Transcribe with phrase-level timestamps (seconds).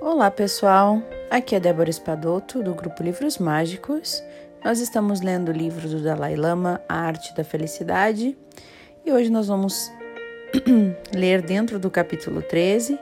[0.00, 4.22] Olá pessoal, aqui é Débora Espadoto do grupo Livros Mágicos.
[4.64, 8.38] Nós estamos lendo o livro do Dalai Lama, A Arte da Felicidade,
[9.04, 9.90] e hoje nós vamos
[11.12, 12.96] ler dentro do capítulo 13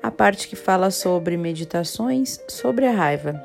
[0.00, 3.42] a parte que fala sobre meditações sobre a raiva.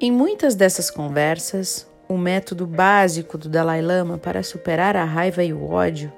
[0.00, 5.52] Em muitas dessas conversas, o método básico do Dalai Lama para superar a raiva e
[5.52, 6.12] o ódio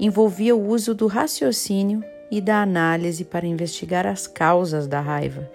[0.00, 5.50] envolvia o uso do raciocínio e da análise para investigar as causas da raiva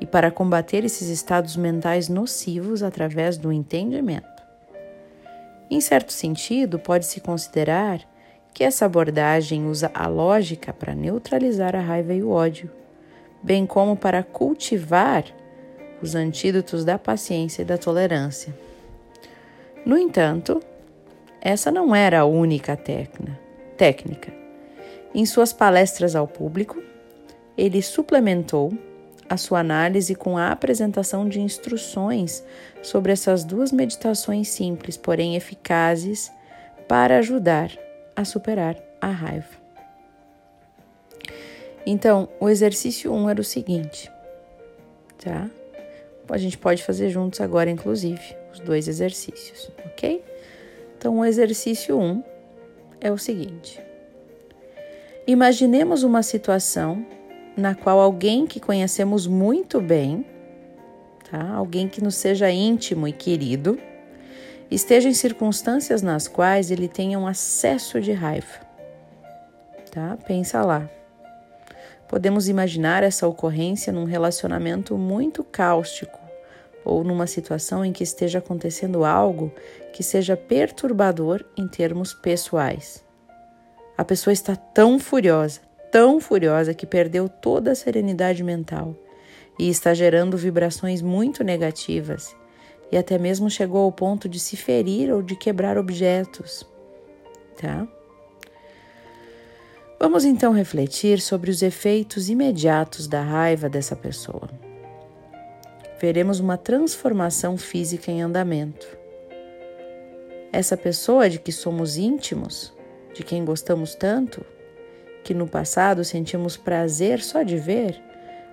[0.00, 4.42] e para combater esses estados mentais nocivos através do entendimento.
[5.70, 8.00] Em certo sentido, pode-se considerar
[8.52, 12.70] que essa abordagem usa a lógica para neutralizar a raiva e o ódio,
[13.42, 15.24] bem como para cultivar
[16.00, 18.54] os antídotos da paciência e da tolerância.
[19.84, 20.62] No entanto,
[21.40, 24.43] essa não era a única técnica.
[25.14, 26.82] Em suas palestras ao público,
[27.56, 28.76] ele suplementou
[29.28, 32.44] a sua análise com a apresentação de instruções
[32.82, 36.32] sobre essas duas meditações simples, porém eficazes,
[36.88, 37.70] para ajudar
[38.16, 39.62] a superar a raiva.
[41.86, 44.10] Então, o exercício 1 um era o seguinte,
[45.22, 45.48] tá?
[46.28, 50.24] A gente pode fazer juntos agora, inclusive, os dois exercícios, ok?
[50.96, 52.24] Então, o exercício 1 um
[53.00, 53.80] é o seguinte:
[55.26, 57.04] Imaginemos uma situação
[57.56, 60.26] na qual alguém que conhecemos muito bem,
[61.30, 61.50] tá?
[61.54, 63.78] alguém que nos seja íntimo e querido,
[64.70, 68.60] esteja em circunstâncias nas quais ele tenha um acesso de raiva.
[69.90, 70.18] Tá?
[70.26, 70.90] Pensa lá.
[72.06, 76.20] Podemos imaginar essa ocorrência num relacionamento muito cáustico
[76.84, 79.50] ou numa situação em que esteja acontecendo algo
[79.90, 83.02] que seja perturbador em termos pessoais.
[83.96, 88.96] A pessoa está tão furiosa, tão furiosa que perdeu toda a serenidade mental
[89.58, 92.34] e está gerando vibrações muito negativas
[92.90, 96.66] e até mesmo chegou ao ponto de se ferir ou de quebrar objetos,
[97.60, 97.86] tá?
[99.98, 104.50] Vamos então refletir sobre os efeitos imediatos da raiva dessa pessoa.
[106.00, 108.86] Veremos uma transformação física em andamento.
[110.52, 112.72] Essa pessoa de que somos íntimos
[113.14, 114.44] de quem gostamos tanto,
[115.22, 117.98] que no passado sentimos prazer só de ver,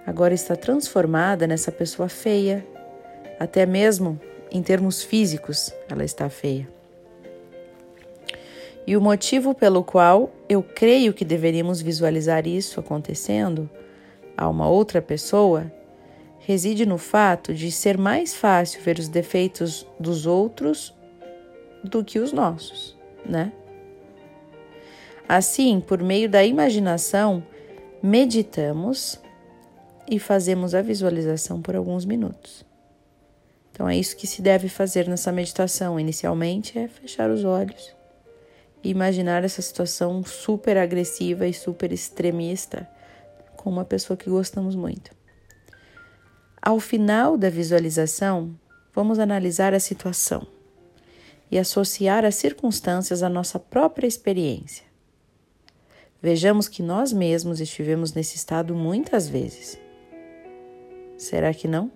[0.06, 2.66] agora está transformada nessa pessoa feia.
[3.40, 4.20] Até mesmo
[4.52, 6.68] em termos físicos, ela está feia.
[8.86, 13.70] E o motivo pelo qual eu creio que deveríamos visualizar isso acontecendo
[14.36, 15.72] a uma outra pessoa
[16.40, 20.94] reside no fato de ser mais fácil ver os defeitos dos outros
[21.84, 23.52] do que os nossos, né?
[25.34, 27.42] Assim, por meio da imaginação,
[28.04, 29.18] meditamos
[30.06, 32.66] e fazemos a visualização por alguns minutos.
[33.72, 35.98] Então é isso que se deve fazer nessa meditação.
[35.98, 37.96] Inicialmente é fechar os olhos
[38.84, 42.86] e imaginar essa situação super agressiva e super extremista
[43.56, 45.12] com uma pessoa que gostamos muito.
[46.62, 48.54] Ao final da visualização,
[48.94, 50.46] vamos analisar a situação
[51.50, 54.91] e associar as circunstâncias à nossa própria experiência.
[56.22, 59.80] Vejamos que nós mesmos estivemos nesse estado muitas vezes.
[61.18, 61.92] Será que não?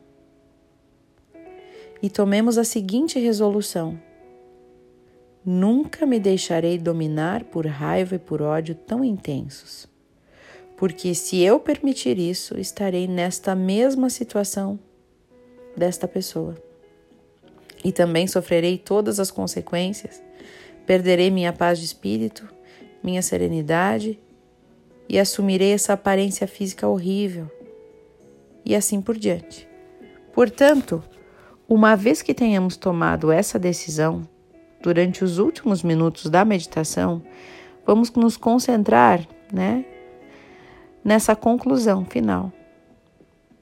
[2.01, 3.99] E tomemos a seguinte resolução:
[5.45, 9.87] Nunca me deixarei dominar por raiva e por ódio tão intensos,
[10.75, 14.79] porque se eu permitir isso, estarei nesta mesma situação
[15.77, 16.55] desta pessoa.
[17.83, 20.19] E também sofrerei todas as consequências,
[20.87, 22.54] perderei minha paz de espírito
[23.05, 24.19] minha serenidade
[25.07, 27.49] e assumirei essa aparência física horrível,
[28.66, 29.67] e assim por diante.
[30.33, 31.03] Portanto,
[31.69, 34.27] uma vez que tenhamos tomado essa decisão,
[34.81, 37.21] durante os últimos minutos da meditação,
[37.85, 39.85] vamos nos concentrar, né,
[41.03, 42.52] nessa conclusão final.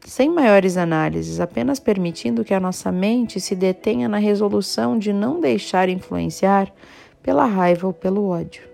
[0.06, 5.40] Sem maiores análises, apenas permitindo que a nossa mente se detenha na resolução de não
[5.40, 6.74] deixar influenciar
[7.22, 8.73] pela raiva ou pelo ódio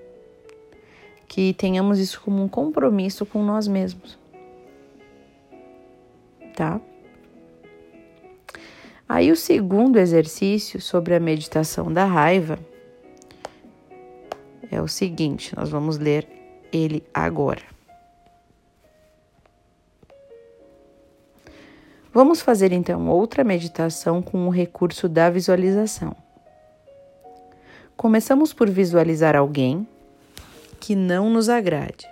[1.30, 4.18] que tenhamos isso como um compromisso com nós mesmos.
[6.56, 6.82] Tá?
[9.08, 12.58] Aí o segundo exercício sobre a meditação da raiva
[14.72, 16.28] é o seguinte, nós vamos ler
[16.74, 17.64] ele agora.
[22.12, 26.16] Vamos fazer então outra meditação com o recurso da visualização.
[27.96, 29.88] Começamos por visualizar alguém
[30.80, 32.08] que não nos agrade.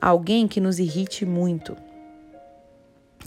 [0.00, 1.74] alguém que nos irrite muito,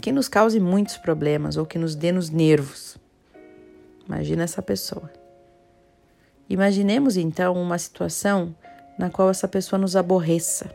[0.00, 2.96] que nos cause muitos problemas ou que nos dê nos nervos.
[4.06, 5.10] Imagina essa pessoa.
[6.48, 8.54] Imaginemos então uma situação
[8.96, 10.70] na qual essa pessoa nos aborreça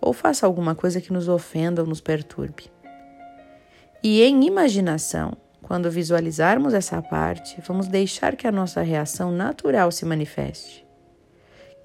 [0.00, 2.70] ou faça alguma coisa que nos ofenda ou nos perturbe.
[4.00, 10.04] E em imaginação, quando visualizarmos essa parte, vamos deixar que a nossa reação natural se
[10.04, 10.85] manifeste,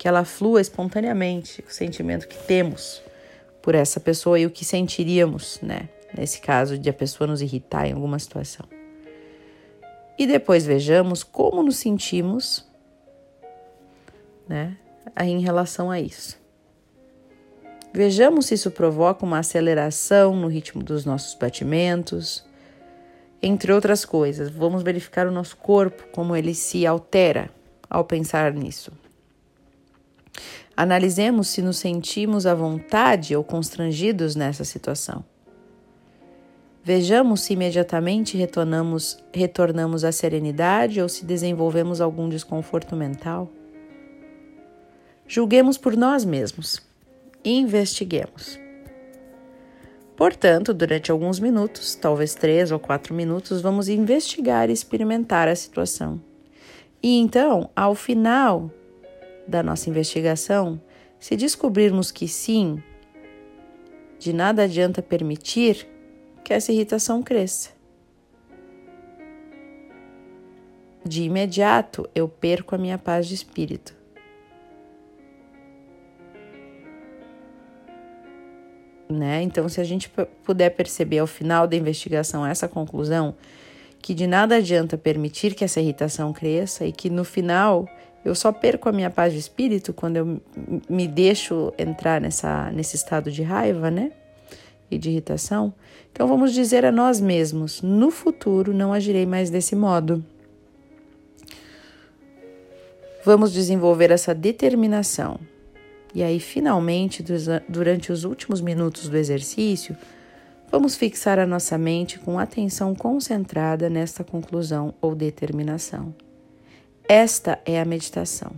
[0.01, 3.03] que ela flua espontaneamente, o sentimento que temos
[3.62, 5.89] por essa pessoa e o que sentiríamos, né?
[6.18, 8.65] Nesse caso de a pessoa nos irritar em alguma situação.
[10.18, 12.68] E depois vejamos como nos sentimos,
[14.50, 14.75] né?
[15.19, 16.42] Em relação a isso.
[17.94, 22.44] Vejamos se isso provoca uma aceleração no ritmo dos nossos batimentos,
[23.39, 24.50] entre outras coisas.
[24.50, 27.51] Vamos verificar o nosso corpo, como ele se altera
[27.88, 28.92] ao pensar nisso.
[30.75, 35.23] Analisemos se nos sentimos à vontade ou constrangidos nessa situação.
[36.83, 43.51] Vejamos se imediatamente retornamos, retornamos à serenidade ou se desenvolvemos algum desconforto mental.
[45.27, 46.81] Julguemos por nós mesmos
[47.44, 48.59] investiguemos.
[50.15, 56.21] Portanto, durante alguns minutos, talvez três ou quatro minutos, vamos investigar e experimentar a situação.
[57.01, 58.69] E então, ao final
[59.51, 60.81] da nossa investigação,
[61.19, 62.81] se descobrirmos que sim,
[64.18, 65.88] de nada adianta permitir
[66.44, 67.69] que essa irritação cresça.
[71.06, 74.01] De imediato, eu perco a minha paz de espírito.
[79.12, 79.42] né?
[79.42, 80.09] Então, se a gente
[80.44, 83.36] puder perceber ao final da investigação essa conclusão,
[84.01, 87.88] que de nada adianta permitir que essa irritação cresça e que no final
[88.23, 90.41] eu só perco a minha paz de espírito quando eu
[90.89, 94.12] me deixo entrar nessa, nesse estado de raiva, né?
[94.89, 95.73] E de irritação.
[96.12, 100.23] Então vamos dizer a nós mesmos: no futuro não agirei mais desse modo.
[103.23, 105.39] Vamos desenvolver essa determinação
[106.13, 107.24] e aí, finalmente,
[107.67, 109.95] durante os últimos minutos do exercício,
[110.69, 116.13] vamos fixar a nossa mente com atenção concentrada nesta conclusão ou determinação.
[117.13, 118.54] Esta é a meditação.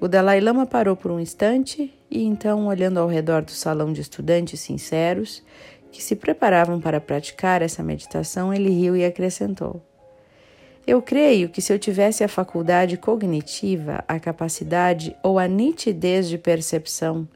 [0.00, 4.00] O Dalai Lama parou por um instante e então, olhando ao redor do salão de
[4.00, 5.42] estudantes sinceros
[5.92, 9.82] que se preparavam para praticar essa meditação, ele riu e acrescentou:
[10.86, 16.38] eu creio que se eu tivesse a faculdade cognitiva, a capacidade ou a nitidez de
[16.38, 17.28] percepção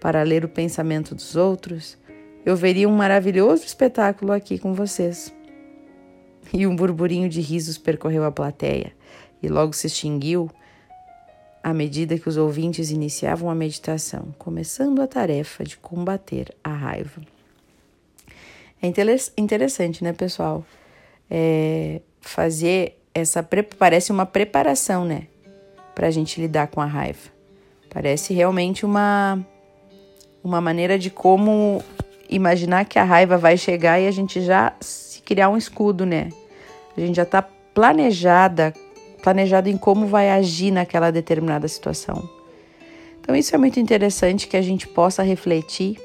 [0.00, 1.96] para ler o pensamento dos outros,
[2.44, 5.32] eu veria um maravilhoso espetáculo aqui com vocês.
[6.52, 9.00] E um burburinho de risos percorreu a plateia
[9.42, 10.50] e logo se extinguiu
[11.62, 17.22] à medida que os ouvintes iniciavam a meditação, começando a tarefa de combater a raiva.
[18.82, 18.86] É
[19.36, 20.64] interessante, né, pessoal?
[21.30, 23.46] É, fazer essa
[23.78, 25.28] parece uma preparação, né,
[25.94, 27.30] para a gente lidar com a raiva.
[27.88, 29.44] Parece realmente uma
[30.42, 31.82] uma maneira de como
[32.28, 36.30] imaginar que a raiva vai chegar e a gente já se criar um escudo, né?
[36.96, 38.74] A gente já está planejada,
[39.22, 42.28] planejado em como vai agir naquela determinada situação.
[43.20, 45.96] Então isso é muito interessante que a gente possa refletir,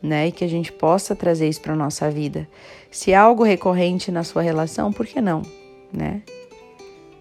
[0.00, 2.48] né, e que a gente possa trazer isso para nossa vida.
[2.90, 5.42] Se é algo recorrente na sua relação, por que não,
[5.92, 6.22] né?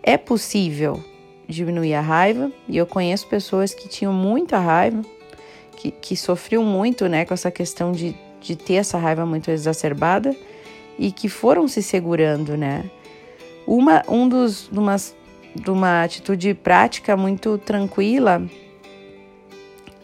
[0.04, 1.04] É possível
[1.48, 5.02] diminuir a raiva, e eu conheço pessoas que tinham muita raiva,
[5.78, 10.36] que, que sofriam muito, né, com essa questão de, de ter essa raiva muito exacerbada
[10.98, 12.90] e que foram se segurando, né?
[13.68, 14.96] Uma, um dos, de, uma,
[15.56, 18.44] de uma atitude prática muito tranquila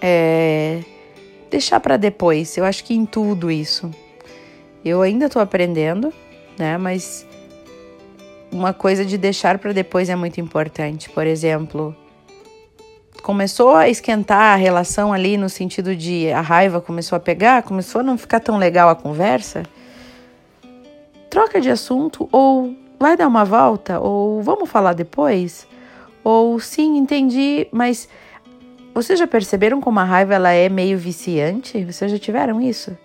[0.01, 0.81] é
[1.49, 2.57] deixar para depois.
[2.57, 3.91] Eu acho que em tudo isso.
[4.83, 6.11] Eu ainda estou aprendendo,
[6.57, 6.77] né?
[6.77, 7.27] Mas
[8.51, 11.09] uma coisa de deixar para depois é muito importante.
[11.09, 11.95] Por exemplo,
[13.21, 18.01] começou a esquentar a relação ali no sentido de a raiva começou a pegar, começou
[18.01, 19.63] a não ficar tão legal a conversa.
[21.29, 25.67] Troca de assunto ou vai dar uma volta ou vamos falar depois?
[26.23, 28.07] Ou sim, entendi, mas
[28.93, 31.83] vocês já perceberam como a raiva ela é meio viciante?
[31.83, 32.95] Vocês já tiveram isso?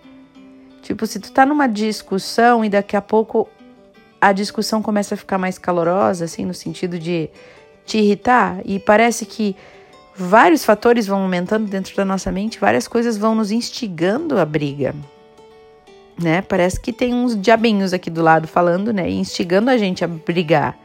[0.83, 3.49] Tipo, se tu tá numa discussão e daqui a pouco
[4.21, 7.29] a discussão começa a ficar mais calorosa, assim, no sentido de
[7.85, 9.55] te irritar, e parece que
[10.15, 14.93] vários fatores vão aumentando dentro da nossa mente, várias coisas vão nos instigando a briga.
[16.19, 16.41] Né?
[16.41, 19.07] Parece que tem uns diabinhos aqui do lado falando, né?
[19.09, 20.77] Instigando a gente a brigar.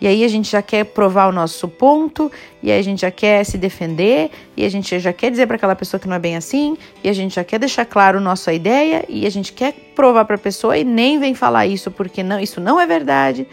[0.00, 2.30] E aí a gente já quer provar o nosso ponto,
[2.62, 5.56] e aí a gente já quer se defender, e a gente já quer dizer para
[5.56, 8.52] aquela pessoa que não é bem assim, e a gente já quer deixar claro nossa
[8.52, 12.22] ideia, e a gente quer provar para a pessoa e nem vem falar isso porque
[12.22, 13.46] não, isso não é verdade,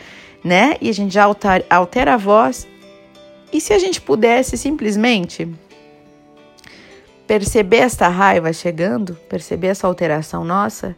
[0.43, 0.75] né?
[0.81, 2.67] E a gente já altera, altera a voz.
[3.53, 5.47] E se a gente pudesse simplesmente
[7.31, 10.97] perceber esta raiva chegando, perceber essa alteração nossa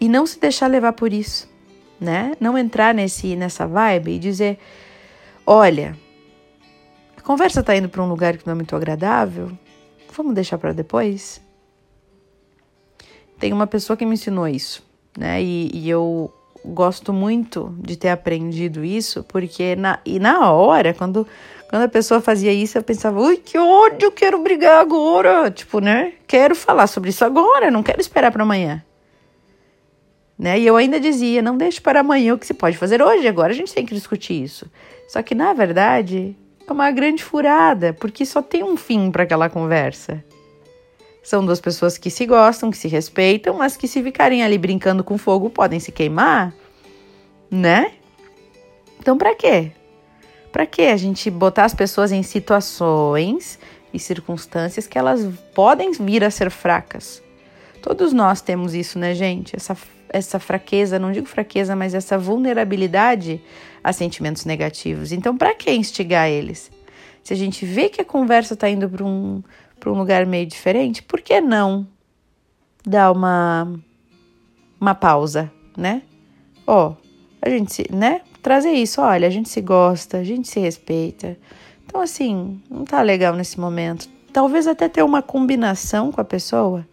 [0.00, 1.50] e não se deixar levar por isso,
[2.00, 2.34] né?
[2.38, 4.56] Não entrar nesse nessa vibe e dizer,
[5.44, 5.98] olha,
[7.16, 9.50] a conversa tá indo para um lugar que não é muito agradável,
[10.16, 11.40] vamos deixar para depois.
[13.36, 14.80] Tem uma pessoa que me ensinou isso,
[15.18, 15.42] né?
[15.42, 16.32] E, e eu
[16.64, 21.26] gosto muito de ter aprendido isso, porque na, e na hora, quando
[21.68, 25.50] quando a pessoa fazia isso, eu pensava, ui, que ódio, quero brigar agora.
[25.50, 26.12] Tipo, né?
[26.26, 28.84] Quero falar sobre isso agora, não quero esperar para amanhã.
[30.38, 30.60] Né?
[30.60, 33.52] E eu ainda dizia, não deixe para amanhã o que se pode fazer hoje, agora
[33.52, 34.70] a gente tem que discutir isso.
[35.08, 39.48] Só que, na verdade, é uma grande furada, porque só tem um fim para aquela
[39.48, 40.22] conversa.
[41.22, 45.02] São duas pessoas que se gostam, que se respeitam, mas que se ficarem ali brincando
[45.02, 46.54] com fogo podem se queimar,
[47.50, 47.92] né?
[49.00, 49.72] Então, para quê?
[50.56, 53.58] Para que a gente botar as pessoas em situações
[53.92, 55.20] e circunstâncias que elas
[55.54, 57.22] podem vir a ser fracas?
[57.82, 59.54] Todos nós temos isso, né, gente?
[59.54, 59.76] Essa,
[60.08, 63.38] essa fraqueza, não digo fraqueza, mas essa vulnerabilidade
[63.84, 65.12] a sentimentos negativos.
[65.12, 66.70] Então, para que instigar eles?
[67.22, 69.42] Se a gente vê que a conversa está indo para um,
[69.84, 71.86] um lugar meio diferente, por que não
[72.82, 73.78] dar uma,
[74.80, 76.00] uma pausa, né?
[76.66, 76.96] Ó, oh,
[77.42, 78.22] a gente, né?
[78.46, 79.00] Trazer isso.
[79.00, 81.36] Olha, a gente se gosta, a gente se respeita.
[81.84, 84.08] Então, assim, não tá legal nesse momento.
[84.32, 86.86] Talvez até ter uma combinação com a pessoa.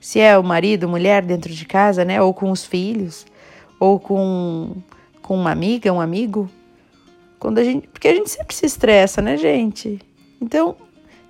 [0.00, 2.20] Se é o marido, mulher dentro de casa, né?
[2.20, 3.24] Ou com os filhos,
[3.78, 4.72] ou com,
[5.22, 6.50] com uma amiga, um amigo.
[7.38, 10.00] Quando a gente, porque a gente sempre se estressa, né, gente?
[10.40, 10.74] Então,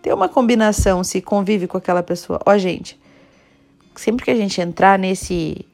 [0.01, 2.41] ter uma combinação, se convive com aquela pessoa.
[2.47, 2.99] Ó, gente,
[3.95, 5.67] sempre que a gente entrar nesse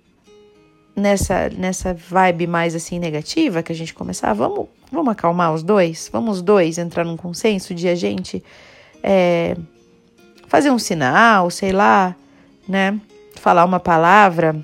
[0.94, 6.10] nessa nessa vibe mais assim negativa que a gente começar, vamos vamos acalmar os dois,
[6.12, 8.42] vamos os dois entrar num consenso de a gente
[9.02, 9.56] é,
[10.46, 12.14] fazer um sinal, sei lá,
[12.68, 13.00] né?
[13.36, 14.62] Falar uma palavra,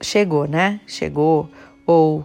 [0.00, 0.80] chegou, né?
[0.86, 1.50] Chegou
[1.84, 2.24] ou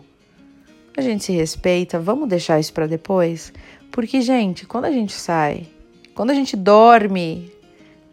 [0.96, 3.53] a gente se respeita, vamos deixar isso para depois,
[3.91, 5.67] porque gente, quando a gente sai,
[6.15, 7.51] quando a gente dorme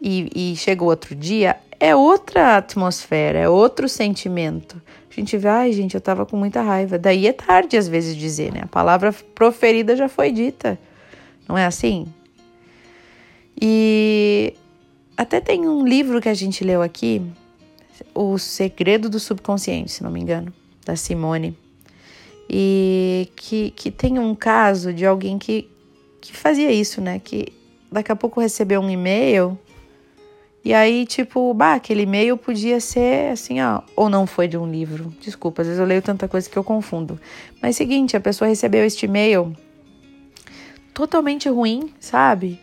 [0.01, 4.81] e, e chega o outro dia, é outra atmosfera, é outro sentimento.
[5.09, 6.99] A gente vê, ai, gente, eu tava com muita raiva.
[6.99, 8.61] Daí é tarde às vezes dizer, né?
[8.63, 10.77] A palavra proferida já foi dita.
[11.47, 12.05] Não é assim?
[13.59, 14.53] E
[15.15, 17.21] até tem um livro que a gente leu aqui,
[18.13, 20.53] O Segredo do Subconsciente, se não me engano,
[20.85, 21.57] da Simone.
[22.49, 25.69] E que, que tem um caso de alguém que,
[26.19, 27.19] que fazia isso, né?
[27.23, 27.47] Que
[27.89, 29.57] daqui a pouco recebeu um e-mail
[30.65, 34.67] e aí, tipo, bah, aquele e-mail podia ser assim, ó, ou não foi de um
[34.67, 35.13] livro.
[35.21, 37.19] Desculpa, às vezes eu leio tanta coisa que eu confundo.
[37.61, 39.55] Mas seguinte, a pessoa recebeu este e-mail
[40.91, 42.59] totalmente ruim, sabe?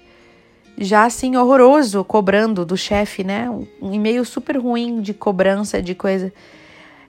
[0.77, 3.49] Já assim, horroroso, cobrando do chefe, né?
[3.81, 6.33] Um e-mail super ruim de cobrança de coisa.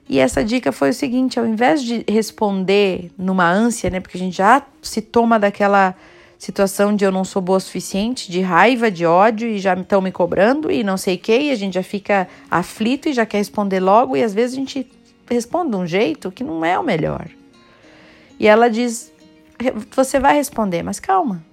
[0.08, 3.98] E essa dica foi o seguinte: ao invés de responder numa ânsia, né?
[3.98, 5.96] Porque a gente já se toma daquela
[6.38, 10.00] situação de eu não sou boa o suficiente, de raiva, de ódio e já estão
[10.00, 13.24] me cobrando e não sei o que, e a gente já fica aflito e já
[13.24, 14.90] quer responder logo, e às vezes a gente
[15.28, 17.28] responde de um jeito que não é o melhor.
[18.38, 19.12] E ela diz:
[19.90, 21.44] você vai responder, mas calma,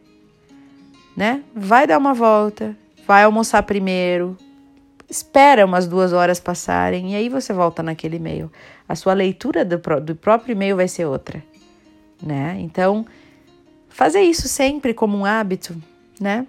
[1.16, 1.44] né?
[1.56, 2.76] Vai dar uma volta,
[3.08, 4.38] vai almoçar primeiro,
[5.10, 8.52] espera umas duas horas passarem e aí você volta naquele e-mail.
[8.88, 11.44] A sua leitura do, do próprio e-mail vai ser outra,
[12.22, 12.58] né?
[12.60, 13.06] Então
[13.92, 15.76] fazer isso sempre como um hábito,
[16.20, 16.48] né?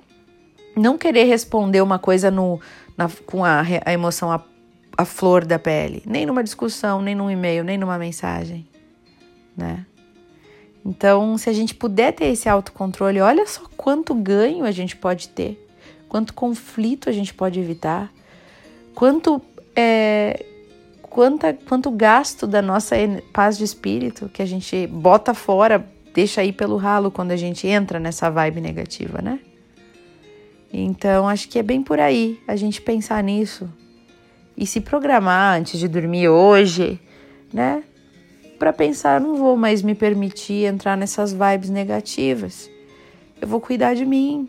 [0.75, 2.59] Não querer responder uma coisa no,
[2.97, 4.31] na, com a, a emoção
[4.97, 8.67] a flor da pele, nem numa discussão, nem num e-mail, nem numa mensagem,
[9.57, 9.87] né?
[10.85, 15.29] Então, se a gente puder ter esse autocontrole, olha só quanto ganho a gente pode
[15.29, 15.69] ter,
[16.09, 18.13] quanto conflito a gente pode evitar,
[18.95, 19.41] quanto
[19.77, 20.45] é,
[21.03, 22.97] quanta, quanto gasto da nossa
[23.33, 27.67] paz de espírito que a gente bota fora deixa aí pelo ralo quando a gente
[27.67, 29.41] entra nessa vibe negativa, né?
[30.73, 33.69] Então, acho que é bem por aí a gente pensar nisso
[34.57, 37.01] e se programar antes de dormir hoje,
[37.53, 37.83] né?
[38.59, 42.71] Para pensar, não vou mais me permitir entrar nessas vibes negativas.
[43.41, 44.49] Eu vou cuidar de mim.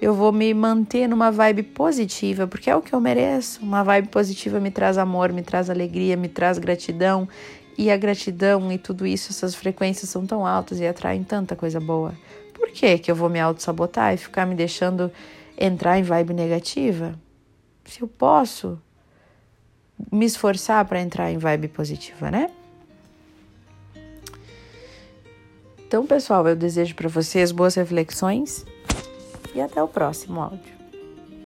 [0.00, 3.60] Eu vou me manter numa vibe positiva, porque é o que eu mereço.
[3.62, 7.28] Uma vibe positiva me traz amor, me traz alegria, me traz gratidão
[7.76, 11.80] e a gratidão e tudo isso, essas frequências são tão altas e atraem tanta coisa
[11.80, 12.14] boa.
[12.54, 15.10] Por que que eu vou me auto-sabotar e ficar me deixando
[15.58, 17.14] entrar em vibe negativa?
[17.84, 18.78] Se eu posso
[20.10, 22.50] me esforçar para entrar em vibe positiva, né?
[25.86, 28.64] Então, pessoal, eu desejo para vocês boas reflexões
[29.54, 30.81] e até o próximo áudio.